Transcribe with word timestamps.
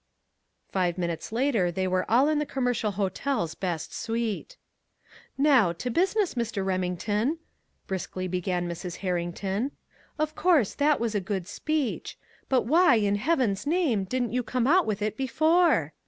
Five 0.71 0.97
minutes 0.97 1.31
later 1.31 1.69
they 1.71 1.87
were 1.87 2.09
all 2.09 2.27
in 2.27 2.39
the 2.39 2.45
Commercial 2.47 2.89
Hotel's 2.93 3.53
best 3.53 3.93
suite. 3.93 4.57
"Now, 5.37 5.73
to 5.73 5.91
business, 5.91 6.33
Mr. 6.33 6.65
Remington," 6.65 7.37
briskly 7.85 8.27
began 8.27 8.67
Mrs. 8.67 8.95
Herrington. 9.05 9.69
"Of 10.17 10.33
course, 10.33 10.73
that 10.73 10.99
was 10.99 11.13
a 11.13 11.19
good 11.21 11.45
speech. 11.47 12.17
But 12.49 12.61
why, 12.63 12.95
in 12.95 13.13
heaven's 13.17 13.67
name, 13.67 14.05
didn't 14.05 14.33
you 14.33 14.41
come 14.41 14.65
out 14.65 14.87
with 14.87 15.03
it 15.03 15.15
before?" 15.17 15.93